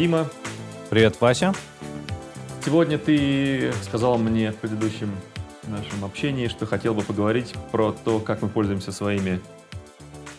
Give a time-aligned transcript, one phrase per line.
[0.00, 0.26] Дима.
[0.88, 1.52] Привет, Вася.
[2.64, 5.10] Сегодня ты сказал мне в предыдущем
[5.68, 9.40] нашем общении, что хотел бы поговорить про то, как мы пользуемся своими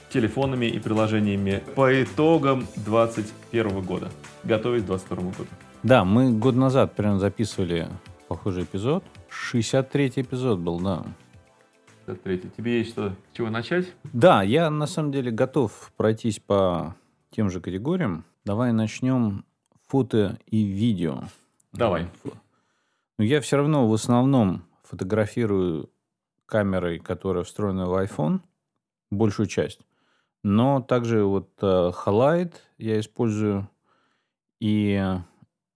[0.09, 4.09] телефонами и приложениями по итогам 2021 года,
[4.43, 5.49] готовясь к 2022 году.
[5.83, 7.87] Да, мы год назад прям записывали
[8.29, 9.03] похожий эпизод.
[9.29, 11.05] 63-й эпизод был, да.
[12.07, 13.93] 63 Тебе есть что, с чего начать?
[14.11, 16.95] Да, я на самом деле готов пройтись по
[17.29, 18.25] тем же категориям.
[18.43, 19.45] Давай начнем
[19.91, 21.23] фото и видео.
[21.73, 22.07] Давай.
[23.17, 25.89] Но я все равно в основном фотографирую
[26.45, 28.39] камерой, которая встроена в iPhone,
[29.09, 29.81] большую часть.
[30.43, 33.69] Но также вот uh, Halide я использую.
[34.61, 35.03] И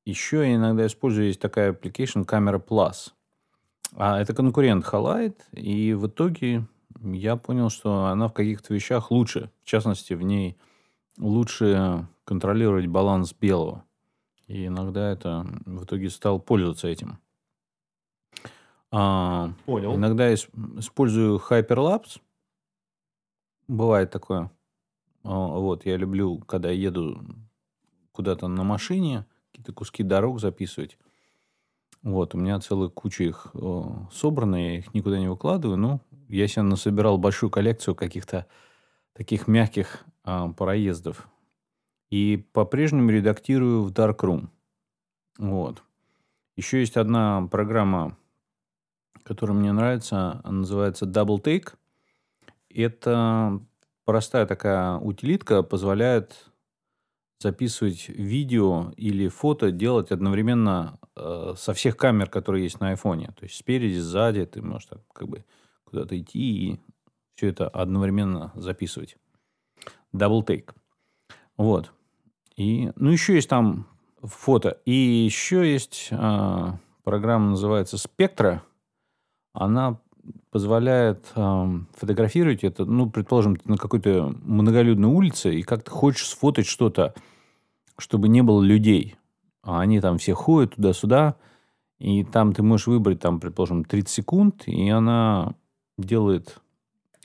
[0.05, 3.11] еще я иногда использую, есть такая application Camera Plus.
[3.97, 5.41] А это конкурент Halide.
[5.51, 6.65] И в итоге
[7.01, 9.51] я понял, что она в каких-то вещах лучше.
[9.63, 10.57] В частности, в ней
[11.17, 13.83] лучше контролировать баланс белого.
[14.47, 17.19] И иногда это в итоге стал пользоваться этим.
[18.91, 19.95] А, Понял.
[19.95, 22.21] Иногда использую Hyperlapse.
[23.67, 24.51] Бывает такое.
[25.23, 27.25] А, вот, я люблю, когда еду
[28.11, 30.97] куда-то на машине, какие-то куски дорог записывать.
[32.03, 33.47] Вот, у меня целая куча их
[34.13, 35.77] собрана, я их никуда не выкладываю.
[35.77, 38.45] Ну, я себе насобирал большую коллекцию каких-то
[39.13, 41.27] таких мягких а, проездов.
[42.15, 44.47] И по-прежнему редактирую в Darkroom.
[45.37, 45.83] Вот.
[46.55, 48.17] Еще есть одна программа,
[49.23, 51.73] которая мне нравится, она называется Double Take.
[52.69, 53.59] Это
[54.05, 56.49] простая такая утилитка, позволяет
[57.39, 63.33] записывать видео или фото, делать одновременно э, со всех камер, которые есть на айфоне.
[63.37, 65.43] То есть спереди, сзади, ты можешь так, как бы
[65.83, 66.79] куда-то идти и
[67.35, 69.17] все это одновременно записывать.
[70.13, 70.73] Double take.
[71.57, 71.91] Вот.
[72.55, 73.87] И, ну, еще есть там
[74.21, 74.79] фото.
[74.85, 76.71] И еще есть э,
[77.03, 78.63] программа, называется Спектра.
[79.53, 79.99] Она
[80.51, 81.65] позволяет э,
[81.97, 87.13] фотографировать это, ну, предположим, на какой-то многолюдной улице, и как ты хочешь сфотать что-то,
[87.97, 89.15] чтобы не было людей.
[89.61, 91.35] А они там все ходят туда-сюда,
[91.99, 95.55] и там ты можешь выбрать, там, предположим, 30 секунд, и она
[95.97, 96.61] делает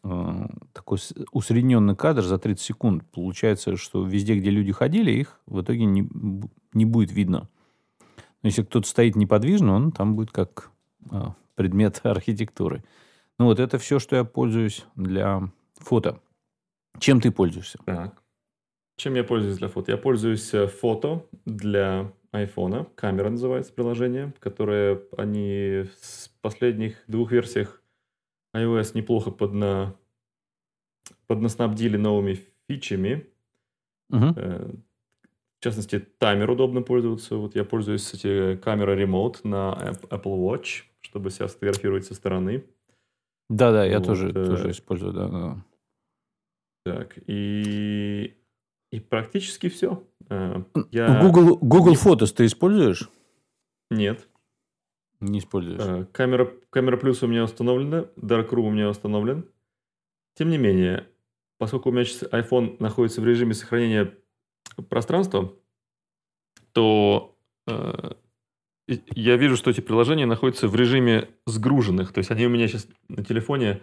[0.03, 0.99] такой
[1.33, 3.05] усредненный кадр за 30 секунд.
[3.13, 6.09] Получается, что везде, где люди ходили, их в итоге не,
[6.73, 7.49] не будет видно.
[8.43, 10.71] Но если кто-то стоит неподвижно, он там будет как
[11.11, 11.17] э,
[11.55, 12.83] предмет архитектуры.
[13.39, 15.43] Ну вот это все, что я пользуюсь для
[15.75, 16.21] фото.
[16.99, 17.79] Чем ты пользуешься?
[17.85, 18.23] Так.
[18.97, 19.93] Чем я пользуюсь для фото?
[19.93, 22.87] Я пользуюсь э, фото для айфона.
[22.95, 27.80] Камера называется приложение, которое они в последних двух версиях
[28.55, 29.97] iOS неплохо подна...
[31.27, 32.39] поднаснабдили новыми
[32.69, 33.27] фичами.
[34.11, 34.35] Угу.
[35.61, 37.37] В частности, таймер удобно пользоваться.
[37.37, 42.65] Вот я пользуюсь кстати, камерой Remote на Apple Watch, чтобы себя сфотографировать со стороны.
[43.51, 44.33] Да-да, я вот, тоже, э...
[44.33, 45.65] тоже использую, да, да.
[46.87, 48.35] Так, и,
[48.91, 50.03] и практически все.
[50.31, 50.63] Э,
[50.93, 51.21] я...
[51.21, 53.11] Google, Google Photos ты используешь?
[53.91, 54.30] Нет.
[55.21, 55.81] Не используешь?
[55.81, 59.45] Э, камера, камера плюс у меня установлена, Darkroom у меня установлен.
[60.35, 61.07] Тем не менее,
[61.59, 64.15] поскольку у меня сейчас iPhone находится в режиме сохранения
[64.89, 65.53] пространства,
[66.73, 67.37] то
[67.67, 68.13] э,
[68.87, 72.13] я вижу, что эти приложения находятся в режиме сгруженных.
[72.13, 73.83] То есть они у меня сейчас на телефоне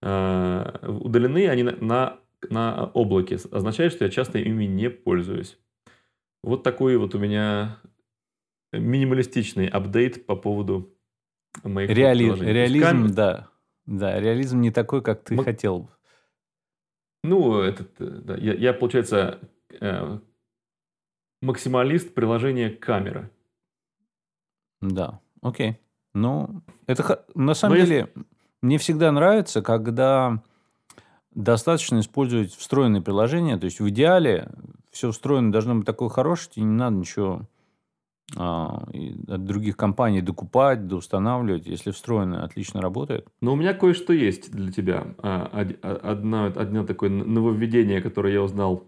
[0.00, 2.18] э, удалены, они на, на,
[2.48, 3.38] на облаке.
[3.50, 5.58] Означает, что я часто ими не пользуюсь.
[6.42, 7.78] Вот такой вот у меня
[8.72, 10.94] минималистичный апдейт по поводу
[11.62, 12.24] моих Реали...
[12.24, 13.14] Реализм, кам...
[13.14, 13.48] да.
[13.86, 15.44] Да, реализм не такой, как ты М...
[15.44, 15.90] хотел.
[17.24, 19.40] Ну, этот, да, я, я, получается,
[19.80, 20.18] э,
[21.40, 23.30] максималист приложения камера.
[24.80, 25.78] Да, окей.
[26.14, 28.22] Ну, это на самом Но деле я...
[28.60, 30.42] мне всегда нравится, когда
[31.30, 33.56] достаточно использовать встроенные приложения.
[33.56, 34.50] То есть в идеале
[34.90, 37.48] все встроено должно быть такое хорошее, тебе не надо ничего
[38.36, 43.28] от других компаний докупать, доустанавливать, если встроено отлично работает.
[43.40, 45.14] Но у меня кое-что есть для тебя.
[45.18, 45.66] А,
[46.02, 48.84] одно, одно такое нововведение, которое я узнал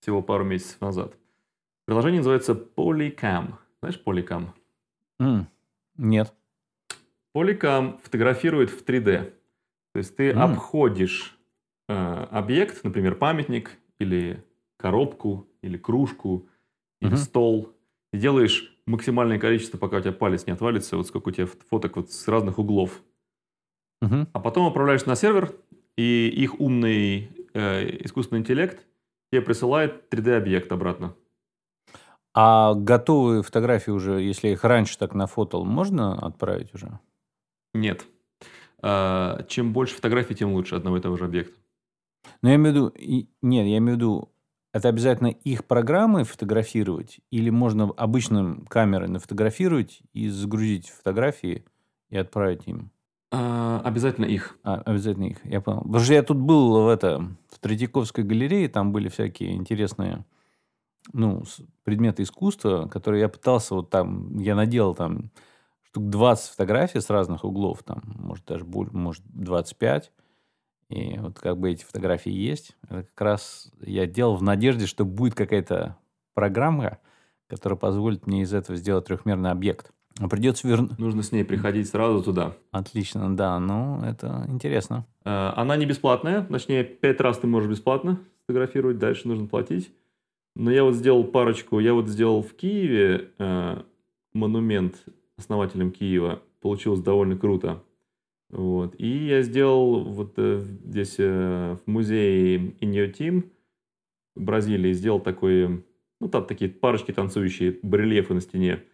[0.00, 1.14] всего пару месяцев назад.
[1.86, 3.54] Приложение называется Polycam.
[3.80, 4.48] Знаешь Polycam?
[5.20, 5.46] Mm,
[5.96, 6.32] нет.
[7.36, 9.32] Polycam фотографирует в 3D.
[9.92, 10.38] То есть ты mm.
[10.38, 11.38] обходишь
[11.88, 11.94] э,
[12.30, 14.44] объект, например, памятник или
[14.76, 16.48] коробку, или кружку,
[17.00, 17.16] или mm-hmm.
[17.16, 17.72] стол,
[18.12, 21.96] и делаешь максимальное количество, пока у тебя палец не отвалится, вот сколько у тебя фоток
[21.96, 23.02] вот с разных углов.
[24.02, 24.28] Mm-hmm.
[24.32, 25.54] А потом отправляешь на сервер,
[25.96, 28.84] и их умный э, искусственный интеллект
[29.30, 31.14] тебе присылает 3D-объект обратно.
[32.34, 36.98] А готовые фотографии уже, если их раньше так нафотал, можно отправить уже?
[37.72, 38.04] Нет.
[38.82, 41.54] А, чем больше фотографий, тем лучше одного и того же объекта.
[42.42, 44.33] Но я имею в виду, нет, я имею в виду,
[44.74, 51.64] это обязательно их программы фотографировать, или можно обычным камерой нафотографировать и загрузить фотографии
[52.10, 52.90] и отправить им?
[53.30, 54.58] А, обязательно их.
[54.64, 55.82] А, обязательно их, я понял.
[55.82, 60.24] Потому что я тут был в, это, в Третьяковской галерее, там были всякие интересные
[61.12, 61.44] ну,
[61.84, 65.30] предметы искусства, которые я пытался вот там, я наделал там
[65.84, 70.10] штук 20 фотографий с разных углов, там, может, даже больше, может, 25.
[70.88, 72.76] И вот как бы эти фотографии есть.
[72.88, 75.96] Это как раз я делал в надежде, что будет какая-то
[76.34, 76.98] программа,
[77.48, 79.92] которая позволит мне из этого сделать трехмерный объект.
[80.20, 80.98] А придется вернуть.
[80.98, 82.56] Нужно с ней приходить сразу туда.
[82.70, 85.06] Отлично, да, ну, это интересно.
[85.24, 89.90] А, Она не бесплатная, точнее, пять раз ты можешь бесплатно сфотографировать, дальше нужно платить.
[90.54, 93.82] Но я вот сделал парочку, я вот сделал в Киеве э,
[94.32, 95.02] монумент
[95.36, 97.82] основателям Киева, получилось довольно круто.
[98.54, 98.94] Вот.
[98.98, 103.50] И я сделал вот э, здесь э, в музее In Your Team
[104.36, 105.84] в Бразилии, сделал такой,
[106.20, 108.84] ну там такие парочки танцующие, барельефы на стене.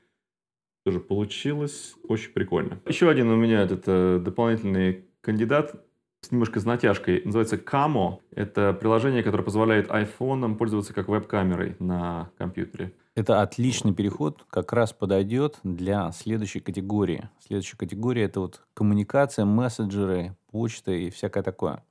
[0.87, 2.81] Тоже получилось очень прикольно.
[2.87, 5.75] Еще один у меня этот э, дополнительный кандидат
[6.23, 7.21] с немножко с натяжкой.
[7.27, 8.21] Называется Camo.
[8.31, 12.95] Это приложение, которое позволяет айфоном пользоваться как веб-камерой на компьютере.
[13.17, 17.29] Это отличный переход, как раз подойдет для следующей категории.
[17.45, 21.85] Следующая категория это вот коммуникация, мессенджеры, почта и всякое такое.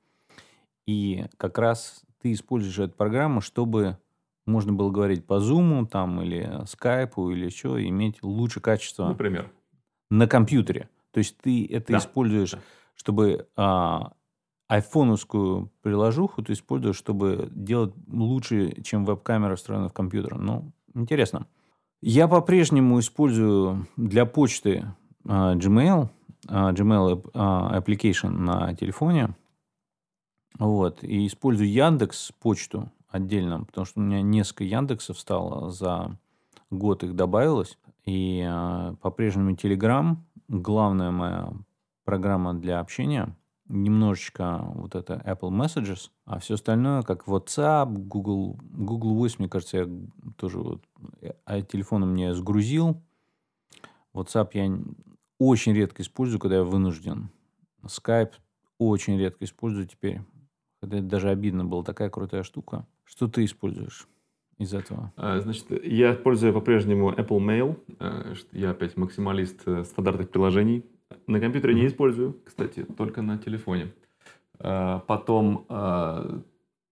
[0.86, 3.98] И как раз ты используешь эту программу, чтобы
[4.46, 9.52] можно было говорить по Zoom там, или скайпу или еще, и иметь лучше качество Например.
[10.10, 10.88] на компьютере.
[11.12, 11.98] То есть ты это Да.
[11.98, 12.54] используешь,
[12.94, 14.12] чтобы а,
[14.68, 20.36] айфоновскую приложуху ты используешь, чтобы делать лучше, чем веб-камера встроена в компьютер.
[20.38, 21.46] Ну, интересно.
[22.02, 24.86] Я по-прежнему использую для почты
[25.26, 26.08] а, Gmail,
[26.48, 29.36] а, Gmail а, application на телефоне.
[30.58, 31.04] Вот.
[31.04, 36.16] И использую Яндекс почту отдельно, потому что у меня несколько Яндексов стало за
[36.70, 37.78] год их добавилось.
[38.04, 40.16] И а, по-прежнему Telegram
[40.48, 41.52] главная моя
[42.04, 43.36] программа для общения.
[43.72, 49.76] Немножечко вот это Apple Messages, а все остальное, как WhatsApp, Google, Google Voice, мне кажется,
[49.78, 49.88] я
[50.36, 50.82] тоже вот
[51.20, 53.00] э, а телефон меня сгрузил.
[54.12, 54.76] WhatsApp я
[55.38, 57.30] очень редко использую, когда я вынужден.
[57.84, 58.32] Skype
[58.78, 60.20] очень редко использую теперь.
[60.80, 62.86] Хотя это даже обидно было, такая крутая штука.
[63.04, 64.08] Что ты используешь
[64.58, 65.12] из этого?
[65.16, 67.78] А, Значит, я использую по-прежнему Apple Mail.
[68.00, 70.84] э, Я опять максималист э, стандартных приложений.
[71.26, 73.92] На компьютере не использую, кстати, только на телефоне.
[74.58, 75.66] А, Потом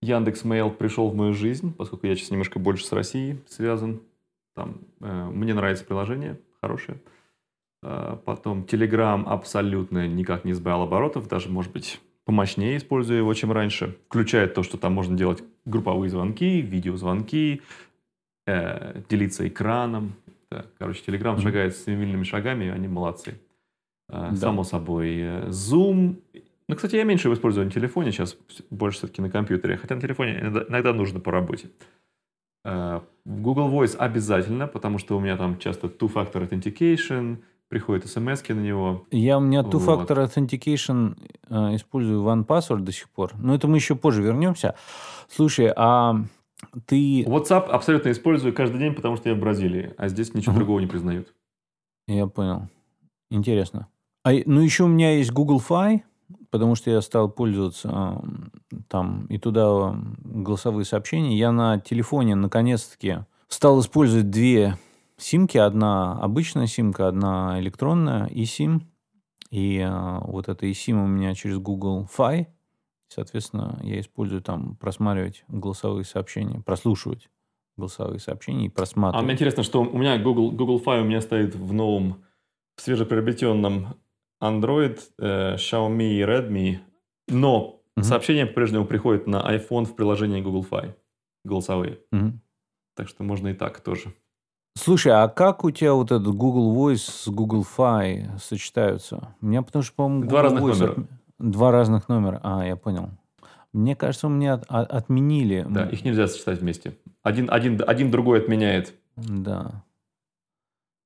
[0.01, 4.01] Яндекс Mail пришел в мою жизнь, поскольку я сейчас немножко больше с Россией связан.
[4.55, 7.01] Там э, мне нравится приложение, хорошее.
[7.83, 13.51] А, Потом Telegram абсолютно никак не сбавил оборотов, даже, может быть, помощнее использую его, чем
[13.51, 13.97] раньше.
[14.09, 17.63] Включает то, что там можно делать групповые звонки, видеозвонки,
[18.47, 20.15] э, делиться экраном.
[20.51, 23.41] Да, короче, Telegram шагает семимильными шагами, они молодцы.
[24.09, 24.37] А, Да.
[24.37, 26.17] Само собой, э, Zoom.
[26.69, 28.37] Ну, кстати, я меньше его использую на телефоне, сейчас
[28.71, 31.71] больше все-таки на компьютере, хотя на телефоне иногда, иногда нужно по работе.
[32.65, 37.39] Э, Google Voice обязательно, потому что у меня там часто two-factor authentication,
[37.69, 39.07] приходят смс на него.
[39.11, 39.75] Я у меня Вот.
[39.75, 41.17] two-factor authentication
[41.49, 43.33] э, использую OnePassword до сих пор.
[43.39, 44.75] Но это мы еще позже вернемся.
[45.29, 46.17] Слушай, а
[46.87, 47.23] ты...
[47.25, 50.61] WhatsApp абсолютно использую каждый день, потому что я в Бразилии, а здесь ничего Ага.
[50.61, 51.35] другого не признают.
[52.07, 52.69] Я понял.
[53.31, 53.89] Интересно.
[54.25, 56.03] А, и- ну, еще у меня есть Google Fi,
[56.51, 58.53] потому что я стал пользоваться м,
[58.89, 61.37] там и туда м, голосовые сообщения.
[61.39, 64.77] Я на телефоне наконец-таки стал использовать две
[65.17, 65.57] симки.
[65.59, 68.83] Одна обычная симка, одна электронная eSIM.
[69.51, 72.47] И а, вот эта eSIM у меня через Google Fi.
[73.11, 77.31] Соответственно, я использую там просматривать голосовые сообщения, прослушивать
[77.79, 79.25] голосовые сообщения и А просматривать.
[79.25, 82.23] мне интересно, что у меня Google, Google Fi у меня стоит в новом,
[82.77, 83.95] в свежеприобретенном
[84.43, 86.79] Android, э, Xiaomi и Redmi,
[87.29, 88.05] но Мгм.
[88.05, 90.95] сообщения по-прежнему приходят на iPhone в приложении Google Fi,
[91.45, 91.99] голосовые.
[92.13, 92.41] Мгм.
[92.95, 94.13] Так что можно и так тоже.
[94.77, 99.35] Слушай, а как у тебя вот этот Google Voice с Google Fi сочетаются?
[99.41, 100.93] У меня потому что, по-моему, Два Google разных Voice номера.
[100.93, 101.07] отм-
[101.41, 102.41] Два разных номера.
[102.45, 103.11] А, я понял.
[103.73, 105.67] Мне кажется, у меня от- а- отменили.
[105.69, 106.97] Да, их нельзя сочетать вместе.
[107.23, 108.95] Один, один, один другой отменяет.
[109.17, 109.85] Да.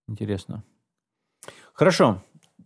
[0.09, 0.63] Интересно.
[1.73, 2.23] Хорошо.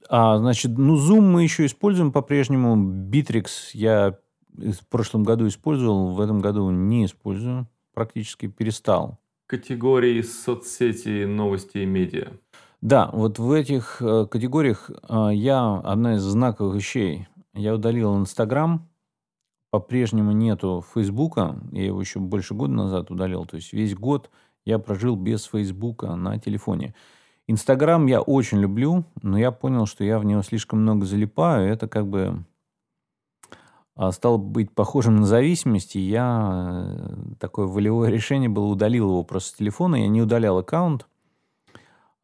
[0.09, 2.77] А, значит, ну, Zoom мы еще используем по-прежнему.
[2.77, 4.19] Bittrex я
[4.53, 7.69] в прошлом году использовал, в этом году не использую.
[7.95, 12.33] Практически перестал категории соцсети, новости и медиа.
[12.81, 17.27] Да, вот в этих э, категориях э, я одна из знаковых вещей.
[17.55, 18.89] Я удалил Инстаграм,
[19.71, 24.31] по-прежнему нету Фейсбука, я его еще больше года назад удалил, то есть весь год
[24.65, 26.95] я прожил без Фейсбука на телефоне.
[27.49, 31.71] Инстаграм я очень люблю, но я понял, что я в него слишком много залипаю.
[31.73, 32.45] Это как бы
[33.95, 39.23] а, стало быть похожим на зависимость, и я э, такое волевое решение было, удалил его
[39.23, 39.97] просто с телефона.
[39.97, 41.07] Я не удалял аккаунт.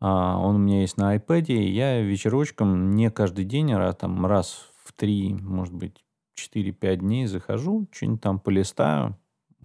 [0.00, 4.26] А, он у меня есть на iPad, и я вечерочком не каждый день, а там
[4.26, 6.05] раз в три, может быть,
[6.37, 9.17] 4-5 дней захожу, что-нибудь там полистаю.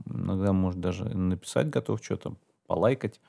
[0.06, 2.36] Иногда, может, даже написать готов что-то,
[2.68, 3.20] полайкать.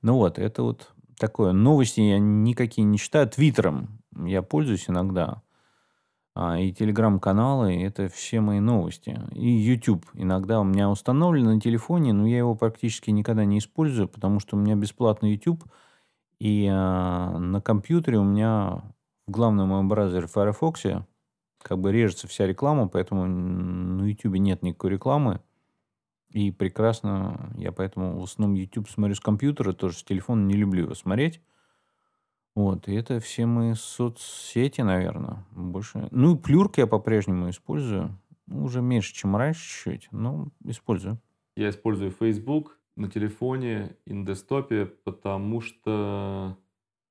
[0.00, 1.52] Ну вот, это вот такое.
[1.52, 3.28] Новости я никакие не читаю.
[3.28, 5.42] Твиттером я пользуюсь иногда.
[6.34, 9.20] А, и телеграм-каналы– это все мои новости.
[9.32, 14.08] И YouTube иногда у меня установлен на телефоне, но я его практически никогда не использую,
[14.08, 15.64] потому что у меня бесплатный YouTube.
[16.38, 18.82] И а, на компьютере у меня
[19.26, 20.84] в главном моем браузере Firefox
[21.60, 25.40] как бы режется вся реклама, поэтому на YouTube нет никакой рекламы.
[26.30, 30.84] И прекрасно, я поэтому в основном YouTube смотрю с компьютера, тоже с телефона не люблю
[30.84, 31.40] его смотреть.
[32.54, 36.08] Вот, и это все мои соцсети, наверное, больше.
[36.10, 38.18] Ну и плюрк я по-прежнему использую.
[38.46, 41.20] Ну, уже меньше, чем раньше чуть-чуть, но использую.
[41.54, 46.56] Я использую Facebook на телефоне и на десктопе, потому что,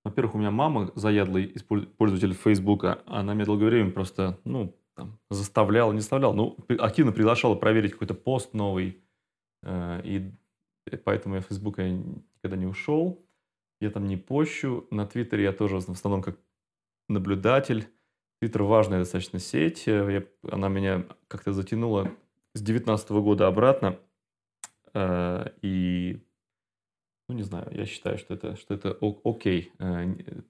[0.03, 1.55] во-первых, у меня мама заядлый
[1.97, 7.55] пользователь Фейсбука, она меня долгое время просто, ну, там, заставляла, не заставляла, ну, активно приглашала
[7.55, 8.97] проверить какой-то пост новый,
[9.63, 10.31] и
[11.03, 13.27] поэтому я в Facebook никогда не ушел.
[13.79, 14.87] Я там не пощу.
[14.91, 16.37] На Твиттере я тоже в основном как
[17.09, 17.87] наблюдатель.
[18.39, 19.87] Твиттер важная достаточно сеть.
[19.87, 22.03] Э, я, она меня как-то затянула
[22.53, 23.99] с 2019 года обратно.
[24.93, 26.23] Э, и,
[27.29, 29.71] ну, не знаю, я считаю, что это, что это окей,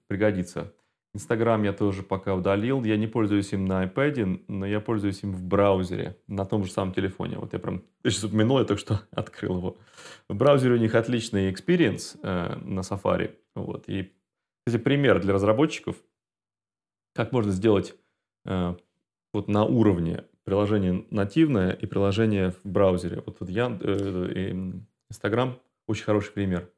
[0.06, 0.72] пригодится.
[1.18, 2.84] Инстаграм я тоже пока удалил.
[2.84, 6.70] Я не пользуюсь им на iPad, но я пользуюсь им в браузере, на том же
[6.70, 7.38] самом телефоне.
[7.38, 9.76] Вот я прям я сейчас упомянул, я только что открыл его.
[10.28, 13.34] В браузере у них отличный experience э, на Safari.
[13.56, 13.88] Вот.
[13.88, 14.12] И,
[14.64, 15.96] кстати, пример для разработчиков,
[17.16, 17.96] как можно сделать
[18.44, 18.76] э,
[19.32, 23.24] вот на уровне приложение нативное и приложение в браузере.
[23.26, 24.52] Вот, вот я, э,
[25.10, 25.58] Инстаграм
[25.88, 26.70] очень хороший пример.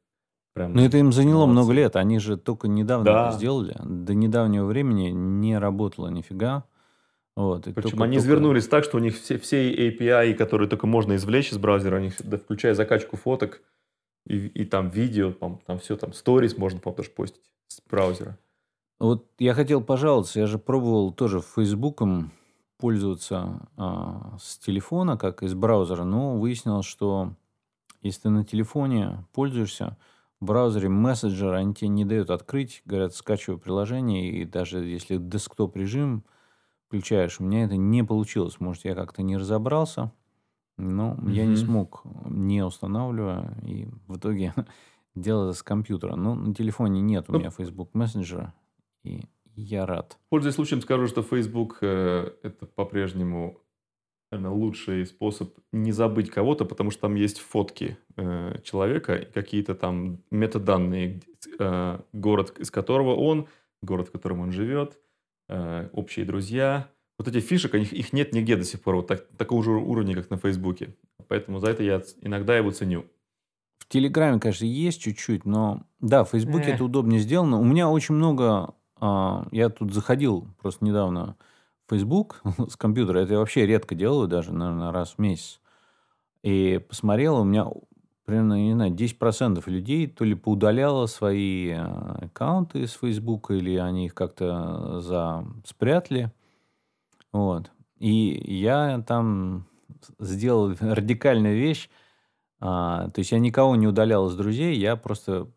[0.52, 1.52] Прям Но это им заняло молодцы.
[1.52, 1.96] много лет.
[1.96, 3.28] Они же только недавно да.
[3.28, 3.76] это сделали.
[3.84, 6.64] До недавнего времени не работало нифига.
[7.36, 8.28] Вот, Причем только, они только...
[8.28, 12.00] извернулись так, что у них все, все API, которые только можно извлечь из браузера, у
[12.00, 13.62] них, да, включая закачку фоток
[14.26, 18.36] и, и там видео, там, там все, там сторис можно, по тоже постить с браузера.
[18.98, 22.32] Вот я хотел пожаловаться, я же пробовал тоже Фейсбуком
[22.76, 27.34] пользоваться а, с телефона, как из браузера, но выяснилось, что
[28.02, 29.96] если ты на телефоне пользуешься,
[30.40, 35.76] в браузере мессенджер они тебе не дают открыть, говорят, скачивай приложение, и даже если десктоп
[35.76, 36.24] режим
[36.86, 38.58] включаешь, у меня это не получилось.
[38.58, 40.12] Может, я как-то не разобрался,
[40.78, 41.32] но mm-hmm.
[41.32, 44.54] я не смог, не устанавливая, и в итоге
[45.14, 46.16] делал это с компьютера.
[46.16, 48.54] Но на телефоне нет у ну, меня Facebook мессенджера,
[49.02, 50.18] и я рад.
[50.30, 53.58] Пользуясь случаем, скажу, что Facebook э, это по-прежнему
[54.30, 59.74] наверное, лучший способ не забыть кого-то, потому что там есть фотки э, человека и какие-то
[59.74, 61.20] там метаданные,
[61.58, 63.48] э, город, из которого он,
[63.82, 64.98] город, в котором он живет,
[65.48, 66.88] э, общие друзья.
[67.18, 70.14] Вот эти фишек, их, их нет нигде до сих пор, вот так, такого же уровня,
[70.14, 70.94] как на Фейсбуке.
[71.28, 73.06] Поэтому за это я иногда его ценю.
[73.78, 77.58] В Телеграме, конечно, есть чуть-чуть, но да, в Фейсбуке это удобнее сделано.
[77.58, 78.74] У меня очень много...
[79.00, 81.36] Э, я тут заходил просто недавно
[81.90, 85.60] Facebook с компьютера, это я вообще редко делаю, даже, наверное, раз в месяц.
[86.42, 87.66] И посмотрел, у меня
[88.24, 94.06] примерно, не знаю, 10% людей то ли поудаляло свои э, аккаунты с Facebook, или они
[94.06, 95.44] их как-то за...
[95.64, 96.30] спрятали.
[97.32, 97.70] Вот.
[97.98, 99.66] И я там
[100.20, 101.90] сделал радикальную вещь.
[102.60, 105.50] А, то есть я никого не удалял из друзей, я просто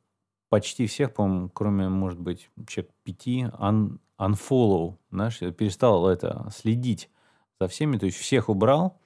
[0.49, 7.09] почти всех, по-моему, кроме, может быть, человек пяти, un, unfollow, знаешь, перестал это следить
[7.59, 8.97] за всеми, то есть всех убрал.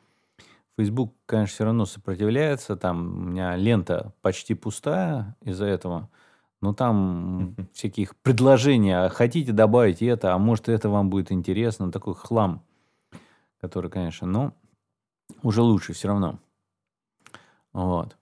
[0.77, 6.09] Facebook, конечно, все равно сопротивляется, там у меня лента почти пустая из-за этого,
[6.61, 12.13] но там всяких предложений, а хотите добавить это, а может это вам будет интересно, такой
[12.13, 12.63] хлам,
[13.59, 14.53] который, конечно, но
[15.41, 16.39] уже лучше все равно.
[17.73, 18.15] Вот.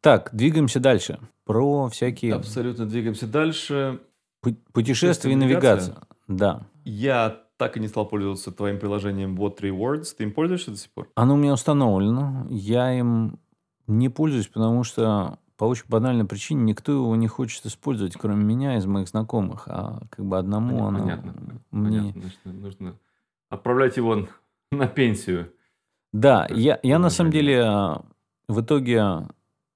[0.00, 1.18] Так, двигаемся дальше.
[1.44, 2.34] Про всякие...
[2.34, 4.00] Абсолютно двигаемся дальше.
[4.72, 5.96] Путешествие и навигация.
[6.28, 6.66] Да.
[6.84, 10.14] Я так и не стал пользоваться твоим приложением What Rewards.
[10.16, 11.08] Ты им пользуешься до сих пор?
[11.16, 12.46] Оно у меня установлено.
[12.50, 13.40] Я им
[13.86, 18.76] не пользуюсь, потому что по очень банальной причине никто его не хочет использовать, кроме меня
[18.76, 19.64] из моих знакомых.
[19.66, 20.88] А как бы одному Понятно.
[20.88, 21.34] оно понятно.
[21.72, 22.00] мне...
[22.00, 22.20] Понятно.
[22.20, 22.98] Значит, нужно
[23.50, 24.28] отправлять его
[24.70, 25.52] на пенсию.
[26.12, 28.02] Да, есть я, я на самом деле а,
[28.48, 29.26] в итоге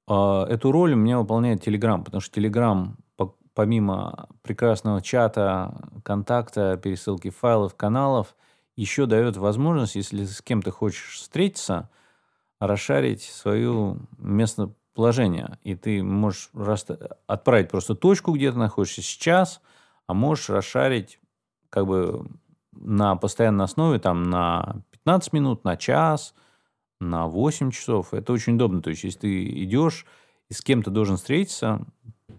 [0.06, 2.90] а, эту роль у меня выполняет Telegram, потому что Telegram
[3.54, 8.34] помимо прекрасного чата, контакта, пересылки файлов, каналов,
[8.76, 11.90] еще дает возможность, если с кем-то хочешь встретиться,
[12.58, 15.58] расшарить свое местоположение.
[15.62, 19.60] И ты можешь раста- отправить просто точку, где ты находишься сейчас,
[20.06, 21.18] а можешь расшарить
[21.70, 22.26] как бы
[22.72, 26.34] на постоянной основе там на 15 минут, на час,
[27.00, 28.14] на 8 часов.
[28.14, 28.80] Это очень удобно.
[28.80, 30.06] То есть, если ты идешь
[30.48, 31.84] и с кем-то должен встретиться,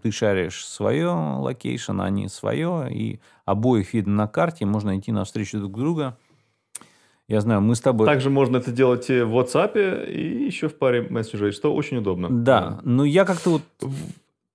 [0.02, 5.58] ты шаришь свое location, а они свое, и обоих видно на карте, можно идти навстречу
[5.58, 6.18] друг друга.
[7.26, 8.06] Я знаю, мы с тобой...
[8.06, 12.28] Также можно это делать и в WhatsApp и еще в паре мессенджерей, что очень удобно.
[12.30, 13.62] Да, но я как-то вот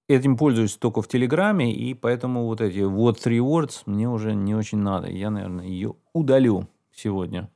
[0.07, 4.53] этим пользуюсь только в Телеграме, и поэтому вот эти вот three words мне уже не
[4.53, 5.09] очень надо.
[5.09, 7.49] Я, наверное, ее удалю сегодня.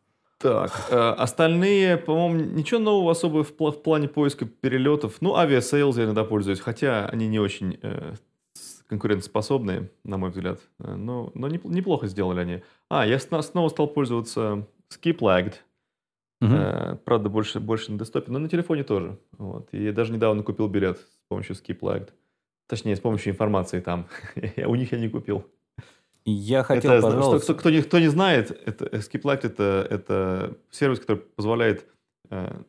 [0.43, 5.21] Так, э, остальные, по-моему, ничего нового особо в, пла- в плане поиска перелетов.
[5.21, 8.13] Ну, авиасейлз я иногда пользуюсь, хотя они не очень э,
[8.53, 10.59] с- конкурентоспособные, на мой взгляд.
[10.79, 12.61] Э, Но, но неп- неплохо сделали они.
[12.89, 15.53] А, я сна- снова стал пользоваться Skiplagged.
[16.41, 16.55] Мгм.
[16.55, 19.17] Э, правда, больше, больше на десктопе, но на телефоне тоже.
[19.37, 19.69] Вот.
[19.71, 22.09] И я даже недавно купил билет с помощью Skiplagged.
[22.67, 24.07] Точнее, с помощью информации там.
[24.67, 25.45] У них я не купил.
[26.25, 27.53] Я хотел, Это, что- пожалуйста...
[27.53, 31.85] кто, кто не, кто не знает, это, э, Skiplagged это, это сервис, который позволяет
[32.29, 32.61] э,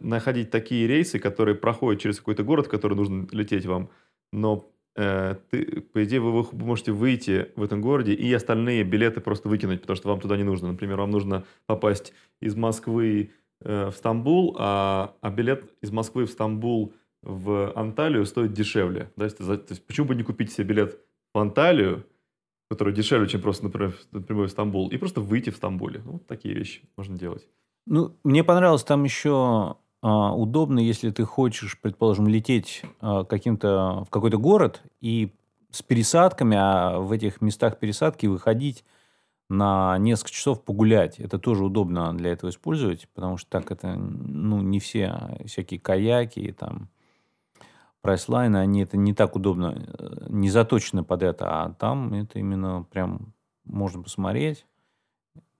[0.00, 3.90] находить такие рейсы, которые проходят через какой-то город, в который нужно лететь вам,
[4.32, 9.20] но э, ты, по идее вы, вы можете выйти в этом городе и остальные билеты
[9.20, 10.68] просто выкинуть, потому что вам туда не нужно.
[10.72, 13.30] Например, вам нужно попасть из Москвы
[13.62, 16.92] э, в Стамбул, а, а билет из Москвы в Стамбул
[17.22, 19.10] в Анталию стоит дешевле.
[19.16, 20.98] Да, за- то есть почему бы не купить себе билет
[21.34, 22.04] в Анталию,
[22.70, 26.02] который дешевле, чем просто, например, напрямую в Стамбул, и просто выйти в Стамбуле.
[26.04, 27.48] Ну, вот такие вещи можно делать.
[27.84, 34.10] Ну, мне понравилось там еще а, удобно, если ты хочешь, предположим, лететь а, каким-то в
[34.10, 35.32] какой-то город и
[35.72, 38.84] с пересадками, а в этих местах пересадки выходить
[39.48, 41.18] на несколько часов погулять.
[41.18, 45.80] Это тоже удобно для этого использовать, потому что так это, ну, не все а всякие
[45.80, 46.88] каяки и там
[48.02, 52.86] прайслайны, они это не так удобно, э, не заточены под это, а там это именно
[52.90, 53.34] прям
[53.64, 54.66] можно посмотреть,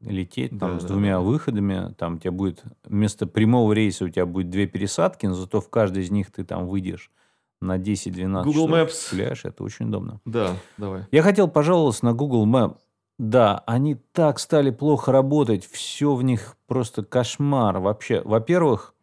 [0.00, 1.20] лететь там Да, с да, двумя да.
[1.20, 5.61] выходами, там у тебя будет вместо прямого рейса у тебя будет две пересадки, но зато
[5.61, 7.11] в каждой из них ты там выйдешь
[7.61, 9.11] на 10-12 Google часов, Maps.
[9.11, 10.20] гуляешь, это очень удобно.
[10.24, 11.05] Да, давай.
[11.11, 12.79] Я хотел пожаловаться на Google Map.
[13.18, 17.79] Да, они так стали плохо работать, все в них просто кошмар.
[17.79, 18.94] Вообще, во-первых,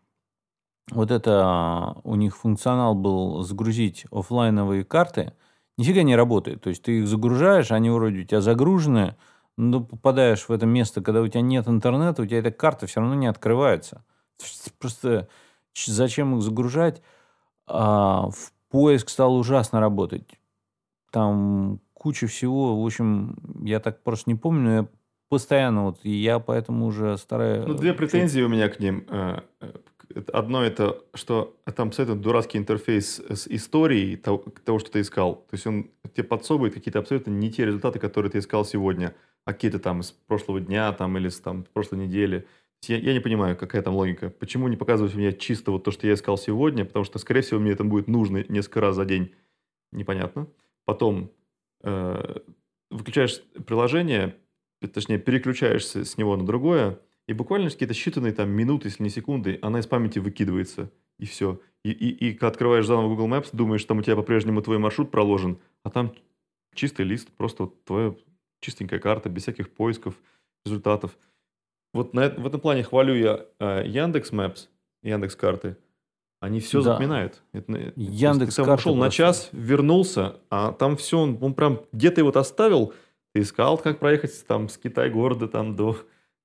[0.92, 5.34] вот это у них функционал был загрузить оффлайновые карты,
[5.78, 6.62] нифига не работает.
[6.62, 9.16] То есть ты их загружаешь, они вроде у тебя загружены,
[9.58, 13.02] но попадаешь в это место, когда у тебя нет интернета, у тебя эта карта все
[13.02, 14.04] равно не открывается.
[14.80, 15.28] Просто
[15.76, 17.02] зачем их загружать?
[17.66, 20.40] А, в поиск стал ужасно работать.
[21.12, 22.82] Там куча всего.
[22.82, 24.88] В общем, я так просто не помню, но я
[25.30, 27.66] постоянно вот, и я поэтому уже стараюсь...
[27.68, 29.06] Ну, две претензии у меня к ним.
[30.32, 35.46] Одно это, что там абсолютно дурацкий интерфейс с историей того, того, что ты искал.
[35.50, 39.16] То есть он тебе подсовывает какие-то абсолютно не те результаты, которые ты искал сегодня,
[39.46, 42.48] а какие-то там из прошлого дня там, или с там, прошлой недели.
[42.84, 44.30] Я, я не понимаю, какая там логика.
[44.30, 46.86] Почему не показывать мне чисто вот то, что я искал сегодня?
[46.86, 49.34] Потому что, скорее всего, мне это будет нужно несколько раз за день.
[49.92, 50.48] Непонятно.
[50.86, 51.32] Потом
[51.84, 52.40] э,
[52.90, 54.36] выключаешь приложение,
[54.94, 59.60] точнее, переключаешься с него на другое, и буквально какие-то считанные там минуты, если не секунды,
[59.62, 61.60] она из памяти выкидывается, и все.
[61.84, 65.12] И, и, и когда открываешь заново Google Maps, думаешь, там у тебя по-прежнему твой маршрут
[65.12, 66.14] проложен, а там
[66.74, 68.16] чистый лист, просто вот твоя
[68.62, 70.16] чистенькая карта, без всяких поисков,
[70.66, 71.18] результатов.
[71.94, 74.68] Вот на, в этом плане хвалю я э, Яндекс Maps,
[75.04, 75.78] Яндекс карты.
[76.40, 76.92] Они все Да.
[76.94, 77.42] запоминают.
[77.54, 81.82] Это, э, Яндекс ты там ушел на час, вернулся, а там все, он, он прям
[81.92, 82.94] где ты вот оставил,
[83.34, 85.98] ты искал, как проехать там с Китай-города там до, до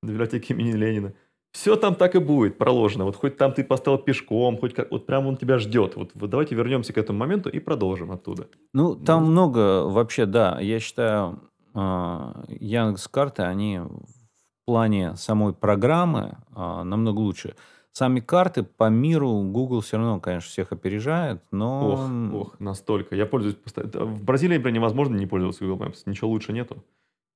[0.02, 1.12] библиотеки имени Ленина.
[1.52, 3.04] Все там так и будет проложено.
[3.04, 5.96] Вот хоть там ты поставил пешком, хоть как, вот прям он тебя ждет.
[5.96, 8.48] Вот, вот давайте вернемся к этому моменту и продолжим оттуда.
[8.72, 10.58] Ну, там много вообще, да.
[10.60, 11.40] Я считаю,
[11.74, 17.54] а, Яндекс карты, они в плане самой программы а, намного лучше.
[17.92, 22.32] Сами карты по миру Google все равно, конечно, всех опережает, но...
[22.32, 23.14] Ох, ох, настолько.
[23.14, 23.58] Я пользуюсь.
[23.66, 25.98] В Бразилии, например, невозможно не пользоваться Google Maps.
[26.06, 26.82] Ничего лучше нету.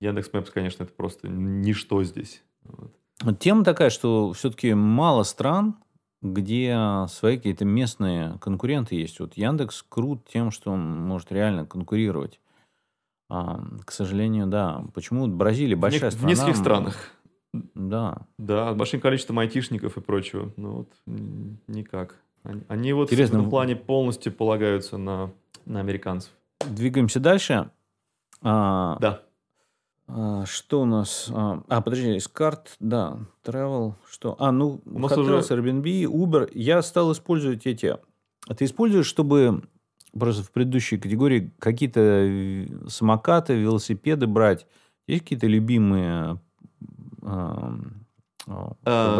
[0.00, 2.42] Яндекс Maps, конечно, это просто ничто здесь.
[2.64, 3.38] Вот.
[3.38, 5.76] Тема такая, что все-таки мало стран,
[6.22, 9.20] где свои какие-то местные конкуренты есть.
[9.20, 12.40] Вот Яндекс крут тем, что он может реально конкурировать.
[13.28, 14.84] А, к сожалению, да.
[14.94, 16.30] Почему Бразилия В, большая в страна?
[16.30, 16.96] нескольких м, странах.
[17.74, 18.26] Да.
[18.38, 20.52] Да, с большим количеством айтишников и прочего.
[20.56, 20.92] Ну вот
[21.66, 22.16] никак.
[22.42, 23.38] Они, они вот Интересно.
[23.38, 25.32] в этом плане полностью полагаются на,
[25.64, 26.30] на американцев.
[26.68, 27.70] Двигаемся дальше.
[28.42, 29.22] А, Да.
[30.08, 31.28] А, что у нас?
[31.32, 34.36] А, а, подожди, из карт, да, travel, что?
[34.38, 36.50] А, ну, У нас уже- Airbnb, Uber.
[36.54, 37.96] Я стал использовать эти.
[38.48, 39.62] А ты используешь, чтобы
[40.18, 44.66] просто в предыдущей категории какие-то э, самокаты, велосипеды брать?
[45.08, 46.40] Есть какие-то любимые
[47.22, 47.74] А,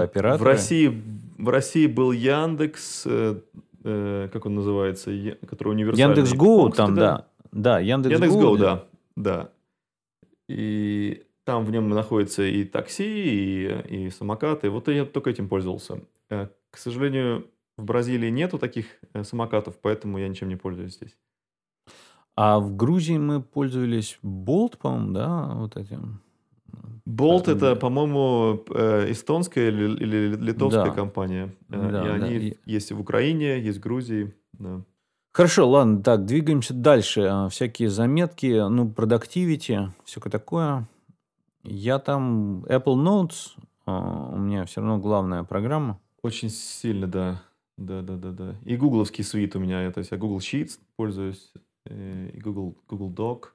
[0.02, 0.38] операторы?
[0.38, 1.02] В России,
[1.38, 3.40] в России был Яндекс, э,
[3.82, 5.10] э, как он называется,
[5.48, 6.14] который универсальный.
[6.16, 7.26] Яндекс Go По-моему, там, да.
[7.50, 8.84] Да, Яндекс, Яндекс Go, Go, да,
[9.16, 9.48] да.
[10.48, 14.70] И там в нем находится и такси, и, и самокаты.
[14.70, 16.00] Вот я только этим пользовался.
[16.30, 21.16] Э, К сожалению, в Бразилии нету таких э, самокатов, поэтому я ничем не пользуюсь здесь.
[22.34, 26.20] А в Грузии мы пользовались Bolt, по-моему, да, вот этим.
[27.06, 30.90] Болт это, по-моему, э, эстонская или, или литовская Да.
[30.90, 31.54] компания.
[31.68, 34.34] Да, и да, они и- есть в Украине, есть в Грузии.
[34.54, 34.82] да.
[35.36, 37.20] Хорошо, ладно, так, двигаемся дальше.
[37.30, 40.88] А, Всякие заметки, ну, productivity, всякое такое.
[41.62, 43.50] Я там Apple Notes,
[43.84, 46.00] а, у меня все равно главная программа.
[46.22, 47.42] Очень сильно, да.
[47.76, 48.54] Да, да, да, да.
[48.64, 49.90] И гугловский свит у меня.
[49.92, 51.52] То есть я Google Sheets пользуюсь,
[51.84, 53.48] э, и Google, Google Doc.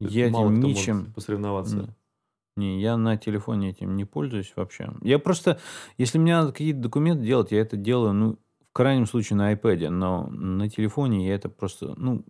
[0.00, 1.12] Я Мало этим ничем...
[1.14, 1.96] посоревноваться.
[2.56, 4.92] Не, не, я на телефоне этим не пользуюсь вообще.
[5.00, 5.58] Я просто,
[5.96, 8.38] если мне надо какие-то документы делать, я это делаю, ну,
[8.70, 12.24] в крайнем случае на iPad, но на телефоне я это просто, ну,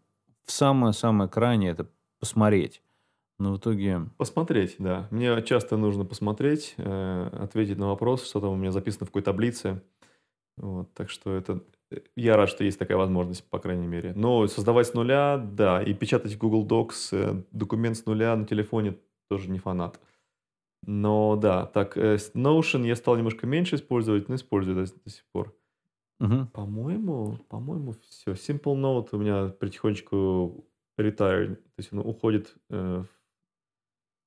[0.44, 1.88] в самое-самое крайнее это
[2.20, 2.82] посмотреть.
[3.38, 4.00] Но в итоге...
[4.16, 5.06] Посмотреть, да.
[5.10, 9.22] Мне часто нужно посмотреть, э, ответить на вопрос, что там у меня записано в какой
[9.22, 9.82] таблице.
[10.56, 11.62] Вот, так что это...
[11.92, 14.12] э, Я рад, что есть такая возможность, по крайней мере.
[14.16, 18.96] Но создавать с нуля, да, и печатать Google Docs э, документ с нуля на телефоне
[19.28, 20.00] тоже не фанат.
[20.84, 25.24] Но да, так, э, Notion я стал немножко меньше использовать, но использую до, до сих
[25.32, 25.54] пор.
[26.18, 26.48] Мгм.
[26.48, 28.32] По-моему, по-моему, все.
[28.32, 30.64] Simple Note у меня потихонечку
[30.98, 33.04] retired, то есть он уходит э,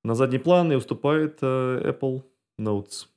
[0.03, 2.23] на задний план и уступает э, Apple
[2.57, 3.07] Notes.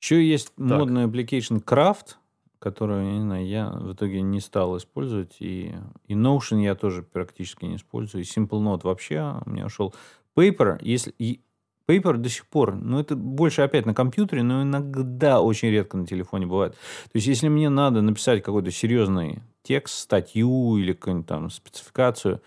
[0.00, 2.16] Еще есть модный application Craft,
[2.58, 5.36] которую, я не знаю, я в итоге не стал использовать.
[5.40, 5.74] И,
[6.06, 8.22] и Notion я тоже практически не использую.
[8.22, 9.94] И Simple Note вообще у меня ушел.
[10.36, 11.14] Paper, если...
[11.18, 11.40] И
[11.88, 16.06] Paper до сих пор, ну, это больше опять на компьютере, но иногда очень редко на
[16.06, 16.72] телефоне бывает.
[16.72, 22.42] То есть, если мне надо написать какой-то серьезный текст, статью или какую-нибудь там спецификацию,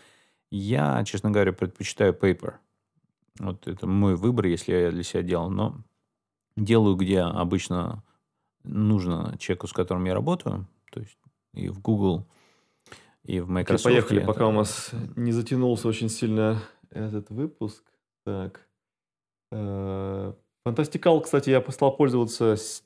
[0.51, 2.55] я, честно говоря, предпочитаю Paper.
[3.39, 5.49] Вот это мой выбор, если я для себя делал.
[5.49, 5.77] Но
[6.57, 8.03] делаю, где обычно
[8.63, 11.17] нужно человеку, с которым я работаю, то есть
[11.53, 12.27] и в Google,
[13.23, 13.85] и в Microsoft.
[13.85, 17.83] поехали, пока у нас не затянулся очень сильно этот выпуск.
[18.25, 18.68] Так.
[19.51, 20.33] Э,
[20.65, 22.55] Фантастикал, кстати, я стал пользоваться...
[22.55, 22.83] с-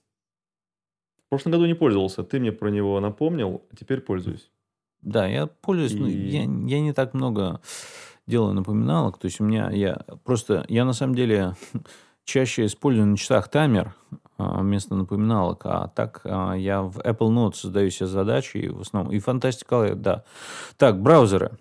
[1.25, 2.23] В прошлом году не пользовался.
[2.23, 4.51] Ты мне про него напомнил, а теперь пользуюсь.
[5.01, 7.59] Да, я пользуюсь, ну, И- я, я не так много
[8.25, 11.55] делаю напоминалок, то есть у меня, я просто, я на самом деле
[12.23, 13.93] чаще использую на часах таймер
[14.37, 18.79] а, вместо напоминалок, а так а, я в Apple Notes создаю себе задачи, и в
[18.81, 20.23] основном, и Fantastical, да.
[20.77, 21.57] Так, браузеры.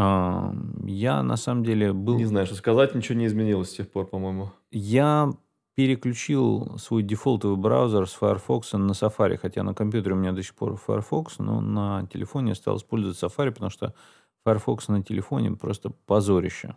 [0.00, 2.16] А, Я на самом деле был...
[2.16, 4.52] Не знаю, что сказать, ничего не изменилось с тех пор, по-моему.
[4.70, 5.32] Я
[5.74, 10.54] переключил свой дефолтовый браузер с Firefox на Safari, хотя на компьютере у меня до сих
[10.54, 13.94] пор Firefox, но на телефоне я стал использовать Safari, потому что
[14.44, 16.76] Firefox на телефоне просто позорище.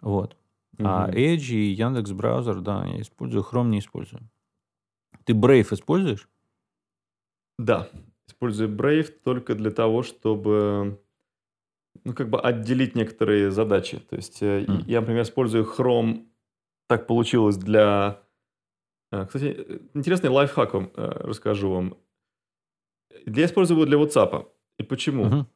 [0.00, 0.36] Вот.
[0.80, 1.16] А Мгм.
[1.16, 4.28] Edge и Яндекс браузер, да, я использую, Chrome не использую.
[5.24, 6.28] Ты Brave используешь?
[7.58, 7.88] Да,
[8.28, 11.00] использую Brave только для того, чтобы
[12.08, 13.98] ну, как бы отделить некоторые задачи.
[13.98, 14.84] То есть Мгм.
[14.86, 16.24] я, например, использую Chrome,
[16.88, 18.20] так получилось для...
[19.12, 21.96] э, Кстати, интересный лайфхак вам э, расскажу вам.
[23.26, 24.46] Я использую его для WhatsApp.
[24.78, 25.24] И почему?
[25.24, 25.46] Мгм.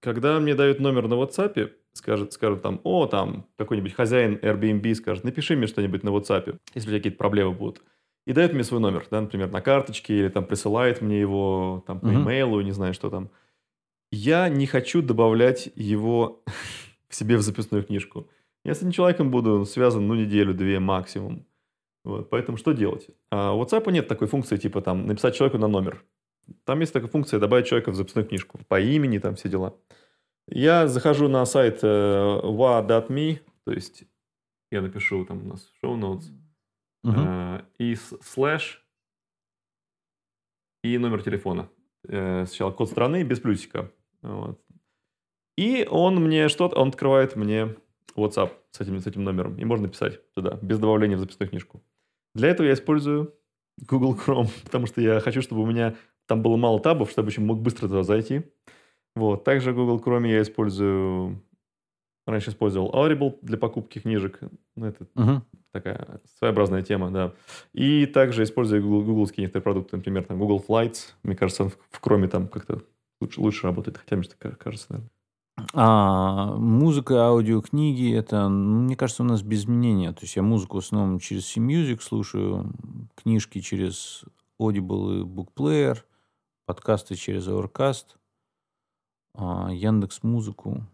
[0.00, 5.24] Когда мне дают номер на WhatsApp, скажет, скажут там, о, там, какой-нибудь хозяин Airbnb скажет,
[5.24, 7.82] напиши мне что-нибудь на WhatsApp, если у тебя какие-то проблемы будут.
[8.26, 11.98] И дает мне свой номер, да, например, на карточке, или там присылает мне его там
[12.00, 13.30] по имейлу, не знаю, что там.
[14.16, 16.42] Я не хочу добавлять его
[17.08, 18.28] к себе в записную книжку.
[18.64, 21.46] Я с этим человеком буду связан, ну, неделю-две максимум.
[22.04, 23.08] Вот, поэтому что делать?
[23.30, 26.04] А у WhatsApp нет такой функции, типа там написать человеку на номер.
[26.64, 28.58] Там есть такая функция добавить человека в записную книжку.
[28.68, 29.74] По имени, там все дела.
[30.48, 34.04] Я захожу на сайт э, wa.me, то есть
[34.70, 36.24] я напишу там у нас в show notes,
[37.02, 37.24] Мгм.
[37.26, 38.84] э, и слэш,
[40.84, 41.68] и номер телефона.
[42.08, 43.90] Э, сначала код страны без плюсика.
[44.26, 44.60] Вот.
[45.56, 47.74] И он мне что-то, он открывает мне
[48.14, 49.56] WhatsApp с этим, с этим номером.
[49.56, 51.82] И можно писать туда, без добавления в записную книжку.
[52.34, 53.34] Для этого я использую
[53.78, 55.94] Google Chrome, потому что я хочу, чтобы у меня
[56.26, 58.42] там было мало табов, чтобы еще мог быстро туда зайти.
[59.14, 59.44] Вот.
[59.44, 61.42] Также Google Chrome я использую...
[62.26, 64.40] Раньше использовал Audible для покупки книжек.
[64.74, 65.42] Ну, это uh-huh.
[65.70, 67.32] такая своеобразная тема, да.
[67.72, 71.12] И также использую гугловские некоторые продукты, например, там Google Flights.
[71.22, 72.82] Мне кажется, в Chrome там как-то
[73.20, 74.26] лучше, лучше работает, хотя мне
[74.58, 75.10] кажется, наверное.
[75.72, 80.12] А музыка, аудиокниги, это, ну, мне кажется, у нас без изменения.
[80.12, 82.72] То есть я музыку в основном через C-Music слушаю,
[83.14, 84.24] книжки через
[84.60, 85.98] Audible и BookPlayer,
[86.66, 88.16] подкасты через Overcast,
[89.34, 90.84] а, Яндекс Музыку.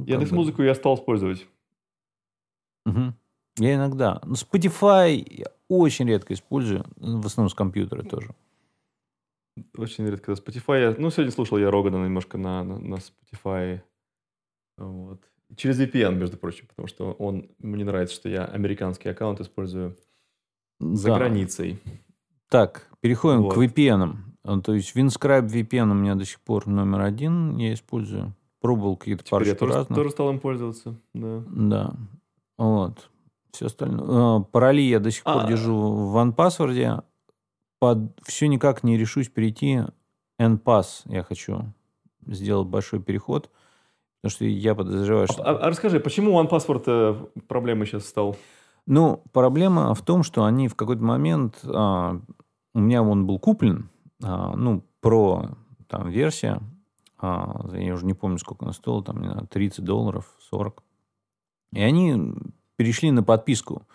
[0.00, 1.46] Ну, Яндекс Музыку я стал использовать.
[2.86, 3.14] Угу.
[3.58, 4.20] Я иногда.
[4.24, 8.34] Но Spotify я очень редко использую, в основном с компьютера тоже.
[9.76, 10.32] Очень редко.
[10.32, 10.94] Spotify.
[10.98, 13.80] Ну, сегодня слушал я Рогана немножко на, на, на Spotify.
[14.78, 15.22] Вот.
[15.56, 19.96] Через VPN, между прочим, потому что он мне нравится, что я американский аккаунт использую
[20.78, 21.16] за да.
[21.16, 21.78] границей.
[22.48, 23.54] Так, переходим вот.
[23.54, 24.16] к VPN.
[24.42, 28.34] А, то есть WinScribe VPN у меня до сих пор номер один, я использую.
[28.60, 29.96] Пробовал какие-то парочку я тоже, разных.
[29.96, 31.42] тоже стал им пользоваться, да.
[31.48, 31.92] Да,
[32.58, 33.10] вот.
[33.52, 34.06] Все остальное.
[34.08, 37.04] А, пароли я до сих пор а, держу в OnePassword,
[37.80, 39.80] под все никак не решусь перейти
[40.40, 41.02] NPass.
[41.06, 41.72] Я хочу
[42.26, 43.50] сделать большой переход,
[44.20, 45.42] потому что я подозреваю, что...
[45.42, 48.36] А, а расскажи, почему OnePassword э, проблемой сейчас стал?
[48.86, 51.58] Ну, проблема в том, что они в какой-то момент...
[51.64, 52.20] А,
[52.72, 53.90] у меня он был куплен,
[54.22, 55.50] а, ну, про
[55.88, 56.60] там версия,
[57.18, 60.82] а, я уже не помню, сколько она стоила, там, 30 долларов, 40.
[61.72, 62.32] И они
[62.76, 63.86] перешли на подписку.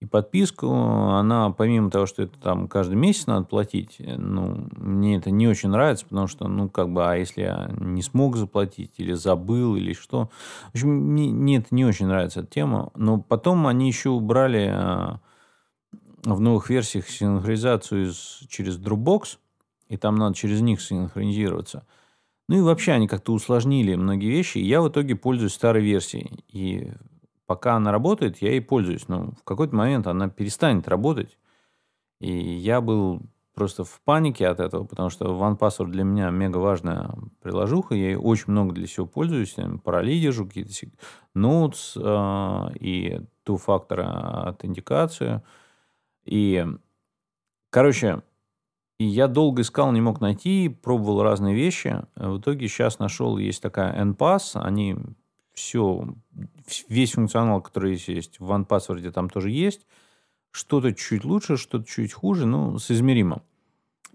[0.00, 5.16] И подписку, она, помимо того, что это там каждый месяц надо платить, э, ну, мне
[5.16, 8.92] это не очень нравится, потому что, ну, как бы, а если я не смог заплатить,
[8.98, 10.28] или забыл, или что.
[10.66, 12.90] В общем, мне, мне это не очень нравится эта тема.
[12.94, 15.20] Но потом они еще убрали а,
[16.24, 19.38] в новых версиях синхронизацию из, через Dropbox,
[19.88, 21.86] и там надо через них синхронизироваться.
[22.48, 24.58] Ну и вообще они как-то усложнили многие вещи.
[24.58, 26.44] И я в итоге пользуюсь старой версией.
[26.48, 26.92] И
[27.46, 29.08] пока она работает, я ей пользуюсь.
[29.08, 31.38] Но в какой-то момент она перестанет работать.
[32.20, 33.22] И я был
[33.54, 37.94] просто в панике от этого, потому что OnePassword для меня мега важная приложуха.
[37.94, 39.56] Я ей очень много для всего пользуюсь.
[39.82, 40.72] Пароли держу, какие-то
[41.34, 45.42] notes э, и two-factor аутентикацию.
[46.26, 46.66] И,
[47.70, 48.22] короче,
[48.98, 52.02] я долго искал, не мог найти, пробовал разные вещи.
[52.14, 54.96] В итоге сейчас нашел, есть такая NPass, они
[55.56, 56.06] все,
[56.88, 59.86] весь функционал, который есть в OnePassword, там тоже есть.
[60.50, 63.42] Что-то чуть лучше, что-то чуть хуже, но соизмеримо.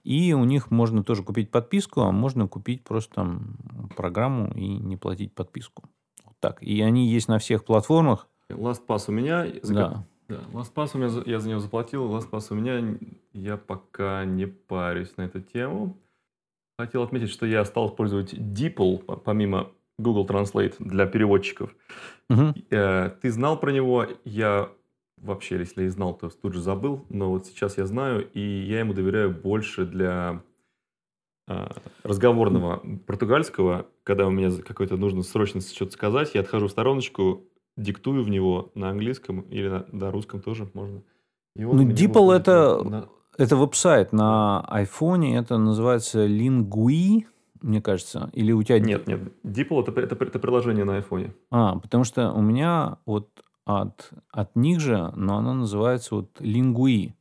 [0.03, 3.57] И у них можно тоже купить подписку, а можно купить просто там
[3.95, 5.83] программу и не платить подписку.
[6.23, 6.61] Вот так.
[6.63, 8.27] И они есть на всех платформах.
[8.49, 9.47] LastPass у меня.
[9.63, 10.05] Да.
[10.27, 12.09] Да, LastPass у меня, я за него заплатил.
[12.09, 12.97] LastPass у меня,
[13.33, 15.97] я пока не парюсь на эту тему.
[16.77, 21.75] Хотел отметить, что я стал использовать DeepL, помимо Google Translate для переводчиков.
[22.29, 22.53] Угу.
[22.69, 24.07] Ты знал про него?
[24.23, 24.69] Я
[25.17, 27.05] вообще, если и знал, то тут же забыл.
[27.09, 30.41] Но вот сейчас я знаю, и я ему доверяю больше для
[31.47, 37.43] а, разговорного португальского, когда у меня какой-то нужно срочно что-то сказать, я отхожу в стороночку,
[37.77, 41.03] диктую в него на английском или на, на русском тоже можно.
[41.55, 43.09] ну, DeepL это, на...
[43.37, 47.25] это веб-сайт на айфоне, это называется Lingui,
[47.61, 48.79] мне кажется, или у тебя...
[48.79, 51.33] Нет, нет, DeepL это, это, это приложение на айфоне.
[51.49, 53.29] А, потому что у меня вот
[53.65, 57.13] от, от них же, но оно называется вот Lingui.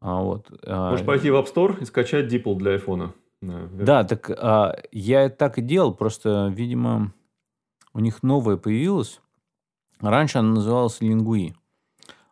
[0.00, 1.06] А вот, а Можешь а...
[1.06, 3.14] пойти в App Store и скачать DeepL для айфона.
[3.40, 7.12] Да, да так а, я так и делал, просто, видимо,
[7.92, 9.20] у них новое появилось,
[10.02, 11.54] Раньше она называлась Лингуи.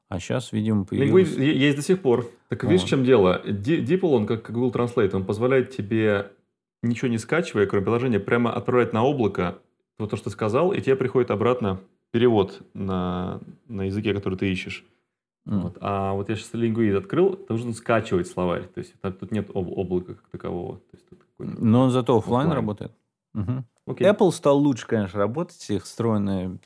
[0.08, 1.30] А сейчас, видимо, появилась...
[1.30, 2.26] Лингуи есть до сих пор.
[2.48, 3.40] Так видишь, в чем дело?
[3.46, 6.32] DeepL, он как Google Translate, он позволяет тебе,
[6.82, 9.58] ничего не скачивая, кроме приложения, прямо отправлять на облако
[9.98, 14.84] то, что ты сказал, и тебе приходит обратно перевод на, на языке, который ты ищешь.
[15.46, 15.60] Mm.
[15.60, 15.78] Вот.
[15.80, 18.66] А вот я сейчас Linguist открыл, ты нужно скачивать словарь.
[18.68, 20.76] То есть тут нет об- облака как такового.
[20.76, 22.92] То есть, тут Но он зато офлайн работает.
[23.34, 23.64] Угу.
[23.88, 24.16] Okay.
[24.16, 25.68] Apple стал лучше, конечно, работать.
[25.70, 26.58] Их встроенные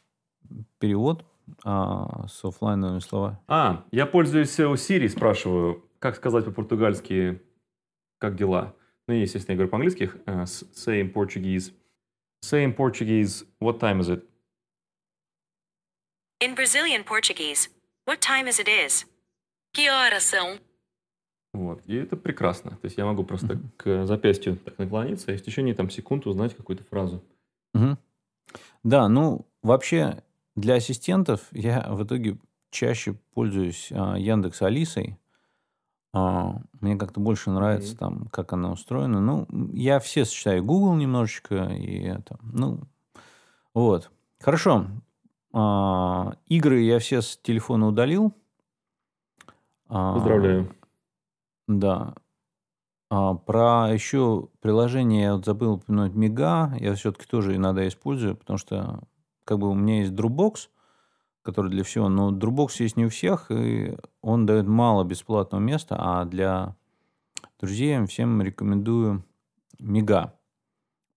[0.79, 1.24] перевод
[1.64, 3.38] а, с офлайновыми словами.
[3.48, 7.40] А, я пользуюсь у Siri, спрашиваю, как сказать по-португальски,
[8.18, 8.74] как дела.
[9.06, 11.72] Ну, естественно, я говорю по-английски, uh, say in Portuguese.
[12.42, 14.22] Say in Portuguese, what time is it?
[16.40, 17.70] In Brazilian Portuguese,
[18.06, 19.06] what time is it is?
[19.72, 20.58] Que horas são?
[21.54, 21.82] Вот.
[21.86, 22.72] И это прекрасно.
[22.72, 23.70] То есть я могу просто mm-hmm.
[23.76, 27.22] к запястью так наклониться и в течение там секунд узнать какую-то фразу.
[27.74, 27.96] Угу.
[28.82, 30.22] Да, ну вообще
[30.56, 32.38] для ассистентов я в итоге
[32.70, 35.16] чаще пользуюсь а, Яндекс Алисой.
[36.16, 39.20] А, мне как-то больше нравится там, как она устроена.
[39.20, 42.38] Ну, я все сочетаю Google немножечко и это.
[42.40, 42.79] Ну,
[43.74, 44.12] вот.
[44.40, 44.87] Хорошо.
[45.53, 48.33] А, игры я все с телефона удалил.
[49.88, 50.72] А, Поздравляю.
[51.66, 52.14] Да.
[53.11, 56.72] А, про еще приложение я вот забыл упомянуть Мега.
[56.79, 59.00] Я все-таки тоже иногда использую, потому что
[59.44, 60.68] как бы у меня есть Dropbox,
[61.44, 65.96] который для всего, но Dropbox есть не у всех, и он дает мало бесплатного места,
[65.98, 66.74] а для
[67.61, 69.24] друзей всем рекомендую
[69.78, 70.35] Мега.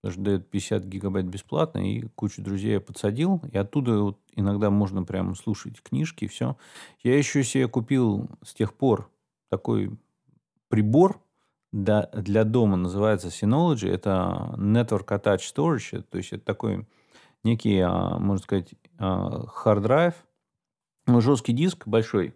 [0.02, 4.70] Потому что дает 50 гигабайт бесплатно, и кучу друзей я подсадил, и оттуда вот иногда
[4.70, 6.58] можно прямо слушать книжки и все.
[7.02, 9.10] Я еще себе купил с тех пор
[9.50, 9.98] такой
[10.68, 11.22] прибор,
[11.72, 13.90] для, для дома называется Synology.
[13.90, 16.04] Это Network Attached Storage.
[16.10, 16.88] То есть это такой
[17.48, 20.16] некий, а, можно сказать, hard drive,
[21.08, 22.36] ну, жесткий диск большой,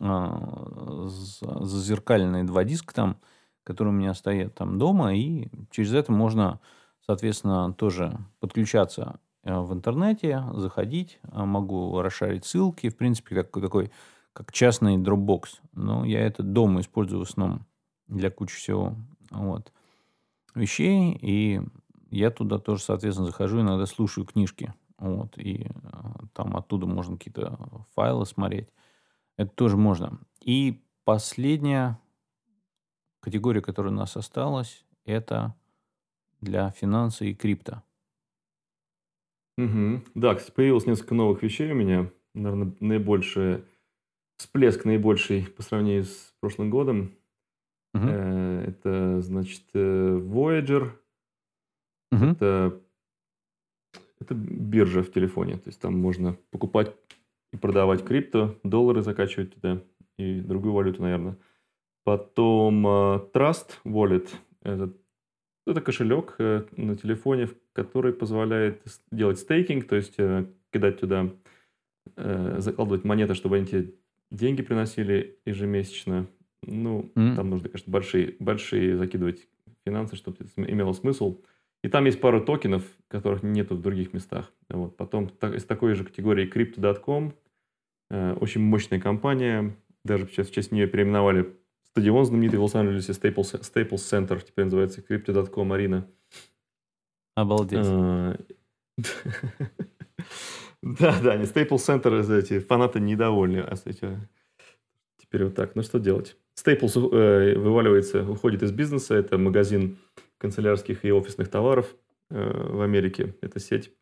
[0.00, 3.18] а, зазеркальные два диска там,
[3.62, 6.60] которые у меня стоят там дома, и через это можно,
[7.04, 13.90] соответственно, тоже подключаться э, в интернете, заходить, а, могу расшарить ссылки, в принципе, как такой,
[14.32, 15.60] как частный Dropbox.
[15.72, 17.66] Но я это дома использую в основном
[18.06, 18.94] для кучи всего
[19.30, 19.72] вот,
[20.54, 21.18] вещей.
[21.20, 21.60] И
[22.10, 24.74] я туда тоже, соответственно, захожу, иногда слушаю книжки.
[24.98, 25.68] Вот, и э,
[26.32, 27.58] там оттуда можно какие-то
[27.94, 28.68] файлы смотреть.
[29.36, 30.18] Это тоже можно.
[30.40, 32.00] И последняя
[33.20, 35.54] категория, которая у нас осталась, это
[36.40, 37.82] для финанса и крипто.
[39.58, 40.02] Угу.
[40.14, 42.10] Да, кстати, появилось несколько новых вещей у меня.
[42.34, 43.64] Наверное, наибольший
[44.36, 47.16] всплеск наибольший по сравнению с прошлым годом.
[47.94, 48.06] Угу.
[48.06, 50.92] Это, значит, э, Voyager.
[52.16, 52.24] Угу.
[52.32, 52.80] Это,
[54.20, 55.54] это биржа в телефоне.
[55.54, 56.94] То есть там можно покупать
[57.52, 59.82] и продавать крипто, доллары закачивать туда
[60.18, 61.36] и другую валюту, наверное.
[62.04, 64.28] Потом uh, Trust Wallet.
[64.62, 64.92] Это,
[65.66, 71.30] это кошелек uh, на телефоне, который позволяет делать стейкинг, то есть uh, кидать туда,
[72.14, 73.94] закладывать монеты, чтобы они тебе
[74.30, 76.26] деньги приносили ежемесячно.
[76.62, 77.34] Ну, mm-hmm.
[77.34, 79.48] там нужно, конечно, большие, большие закидывать
[79.84, 81.40] финансы, чтобы это имело смысл.
[81.86, 84.52] И там есть пару токенов, которых нету в других местах.
[84.68, 84.96] Вот.
[84.96, 87.32] Потом так, из такой же категории Crypto.com.
[88.10, 89.76] Э, очень мощная компания.
[90.02, 94.44] Даже сейчас в честь нее переименовали стадион знаменитый в Лос-Анджелесе Staples, Staples Center.
[94.44, 96.08] Теперь называется Crypto.com Arena.
[97.36, 97.78] Обалдеть.
[97.84, 98.36] А,
[100.82, 103.58] да, да, не Staples Center, эти фанаты недовольны.
[103.58, 104.28] А, кстати,
[105.18, 105.76] теперь вот так.
[105.76, 106.36] Ну, что делать?
[106.60, 109.14] Staples э, вываливается, уходит из бизнеса.
[109.14, 109.98] Это магазин
[110.38, 111.94] канцелярских и офисных товаров
[112.30, 113.34] э, в Америке.
[113.40, 113.92] Эта сеть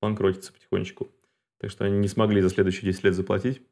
[0.00, 1.08] банкротится потихонечку.
[1.58, 3.62] Так что они не смогли за следующие 10 лет заплатить.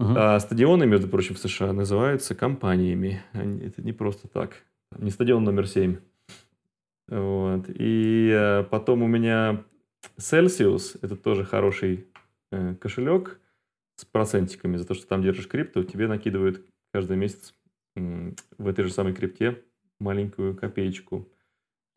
[0.00, 0.14] Uh-huh.
[0.16, 3.22] А стадионы, между прочим, в США называются компаниями.
[3.32, 4.64] Они, это не просто так.
[4.96, 5.96] Не стадион номер 7.
[7.08, 7.64] Вот.
[7.68, 9.64] И э, потом у меня
[10.18, 12.06] Celsius, это тоже хороший
[12.52, 13.40] э, кошелек
[13.96, 17.54] с процентиками за то, что там держишь крипту, тебе накидывают каждый месяц
[17.96, 19.60] в этой же самой крипте
[20.00, 21.28] маленькую копеечку.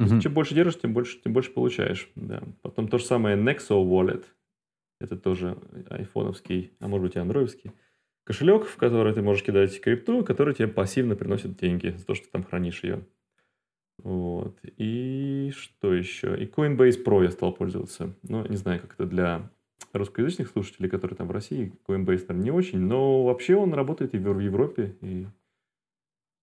[0.01, 0.21] Mm-hmm.
[0.21, 2.09] Чем больше держишь, тем больше, тем больше получаешь.
[2.15, 2.43] Да.
[2.61, 4.25] Потом то же самое Nexo Wallet.
[4.99, 5.57] Это тоже
[5.89, 7.71] айфоновский, а может быть и андроидский
[8.23, 12.25] кошелек, в который ты можешь кидать крипту, который тебе пассивно приносит деньги за то, что
[12.25, 13.05] ты там хранишь ее.
[13.97, 14.57] Вот.
[14.77, 16.41] И что еще?
[16.41, 18.15] И Coinbase Pro я стал пользоваться.
[18.23, 19.51] Ну, не знаю, как это для
[19.93, 21.73] русскоязычных слушателей, которые там в России.
[21.87, 22.79] Coinbase, наверное, не очень.
[22.79, 25.27] Но вообще он работает и в Европе, и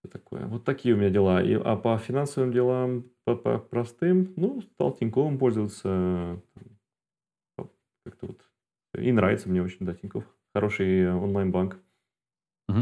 [0.08, 0.46] такое.
[0.46, 1.42] Вот такие у меня дела.
[1.42, 6.40] И, а по финансовым делам, по, по простым, ну, стал Тиньковым пользоваться.
[8.04, 8.40] Как-то вот.
[8.98, 10.24] И нравится мне очень, да, Тиньков.
[10.54, 11.78] Хороший онлайн-банк.
[12.68, 12.78] Угу.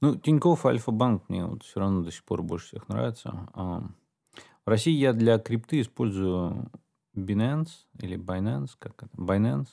[0.00, 3.48] Ну, Тиньков Альфа-банк мне вот все равно до сих пор больше всех нравится.
[3.54, 6.70] В России я для крипты использую
[7.16, 7.70] Binance
[8.00, 9.16] или Binance, как это?
[9.16, 9.68] Binance.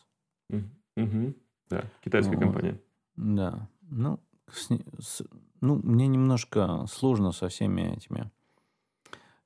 [0.50, 1.34] Угу.
[1.70, 2.44] Да, китайская вот.
[2.44, 2.82] компания.
[3.16, 3.70] Да.
[3.82, 4.20] Ну,
[4.52, 4.70] с,
[5.00, 5.24] с,
[5.62, 8.32] ну, мне немножко сложно со всеми этими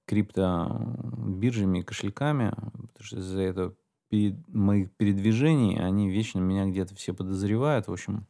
[0.05, 3.75] криптобиржами и кошельками, потому что из-за этого
[4.09, 7.87] перед, моих передвижений они вечно меня где-то все подозревают.
[7.87, 8.25] В общем,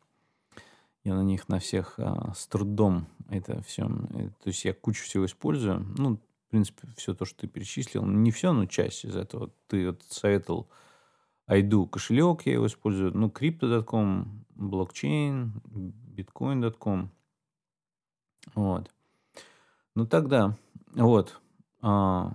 [1.03, 3.85] я на них на всех а, с трудом это все.
[3.85, 5.85] Э, то есть я кучу всего использую.
[5.97, 9.51] Ну, в принципе, все то, что ты перечислил, не все, но часть из этого.
[9.67, 10.67] Ты вот советовал
[11.45, 13.15] Айду кошелек, я его использую.
[13.15, 15.61] Ну, Crypto.com, блокчейн,
[16.19, 17.09] Bitcoin.com.
[18.55, 18.91] Вот.
[19.95, 20.55] Ну тогда,
[20.95, 21.39] вот.
[21.81, 22.33] А,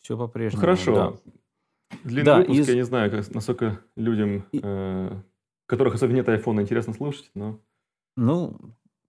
[0.00, 0.60] все по-прежнему.
[0.60, 0.94] Хорошо.
[0.94, 1.96] да.
[2.04, 5.10] Длинный Да, выпуск, из- я не знаю, как- насколько людям, И- э,
[5.66, 7.58] которых особенно нет айфона, интересно слушать, но...
[8.16, 8.56] Ну,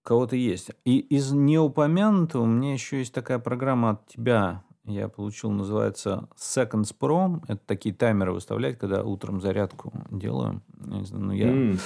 [0.02, 0.70] кого-то есть.
[0.84, 4.64] И из неупомянутого у меня еще есть такая программа от тебя.
[4.84, 7.42] Я получил, называется Seconds Pro.
[7.48, 10.62] Это такие таймеры выставлять, когда утром зарядку делаю.
[10.86, 11.48] Я не знаю, ну, я...
[11.48, 11.78] М,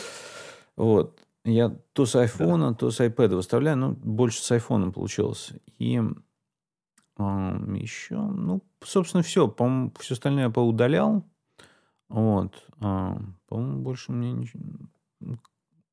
[0.77, 1.19] Вот.
[1.45, 3.77] Я то с айфона, то с iPad выставляю.
[3.77, 5.53] Ну, больше с айфоном получилось.
[5.79, 6.01] И
[7.17, 9.47] еще, ну, собственно, все.
[9.47, 11.23] По-моему, все остальное я поудалял.
[12.09, 12.67] Вот.
[12.81, 14.63] А, по-моему, больше мне ничего...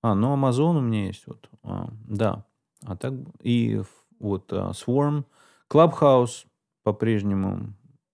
[0.02, 1.28] А, ну, Amazon у меня есть.
[1.28, 1.49] Вот.
[1.64, 2.45] А, да.
[2.84, 3.14] А так...
[3.41, 3.82] И
[4.20, 5.26] вот а, Swarm.
[5.70, 6.45] Clubhouse
[6.84, 7.74] по-прежнему.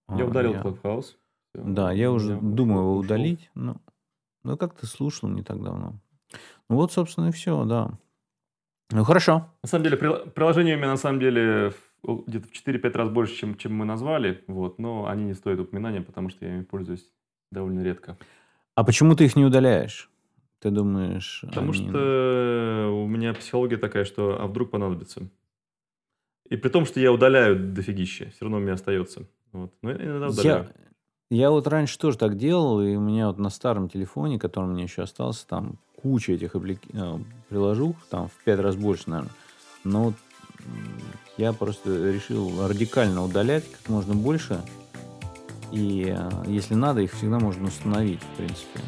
[0.10, 1.16] Я а, удалил я- Clubhouse.
[1.54, 3.50] Да, я уже думаю его удалить.
[3.56, 3.78] Ну,
[4.44, 5.96] ну как ты слушал не так давно.
[6.70, 7.92] Вот, собственно, и все, да.
[8.92, 9.50] Ну хорошо.
[9.64, 13.36] На самом деле, прил- приложений у меня на самом деле где-то в 4-5 раз больше,
[13.36, 17.06] чем, чем мы назвали, вот, но они не стоят упоминания, потому что я ими пользуюсь
[17.52, 18.18] довольно редко.
[18.76, 20.10] А почему ты их не удаляешь?
[20.60, 21.44] Ты думаешь...
[21.48, 25.28] Потому они- что у меня психология такая, что а вдруг понадобится.
[26.50, 29.28] И при том, что я удаляю дофигища, все равно у меня остается.
[29.52, 29.74] Вот.
[29.82, 30.70] Но иногда удаляю.
[31.30, 34.66] Я, я вот раньше тоже так делал, и у меня вот на старом телефоне, который
[34.66, 37.20] у меня еще остался, там куча этих апплики- э,
[37.50, 39.34] приложух, там в пять раз больше, наверное.
[39.84, 40.14] Но
[41.38, 44.62] я просто решил радикально удалять как можно больше.
[45.72, 48.80] И э, если надо, их всегда можно установить, в принципе.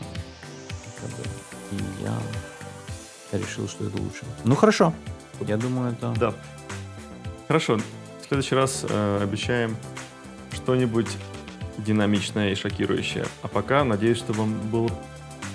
[1.71, 4.25] И я решил, что это лучше.
[4.45, 4.93] Ну хорошо.
[5.41, 6.13] Я думаю, это...
[6.19, 6.33] Да.
[7.47, 7.77] Хорошо.
[8.21, 9.75] В следующий раз э, обещаем
[10.53, 11.07] что-нибудь
[11.77, 13.25] динамичное и шокирующее.
[13.41, 14.89] А пока надеюсь, что вам было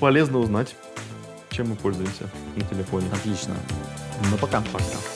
[0.00, 0.74] полезно узнать,
[1.55, 3.07] чем мы пользуемся на телефоне.
[3.12, 3.55] Отлично.
[4.30, 4.61] Ну пока.
[4.72, 5.14] Пока.